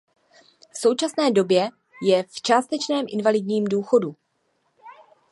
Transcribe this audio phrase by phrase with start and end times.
[0.73, 1.69] V současné době
[2.03, 4.15] je v částečném invalidním důchodu.